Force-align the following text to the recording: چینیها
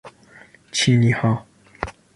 چینیها 0.71 1.45